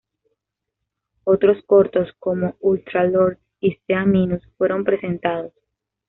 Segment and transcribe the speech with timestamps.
[1.25, 5.53] Otros cortos como "Ultra Lord" y "Sea Minus" fueron presentados.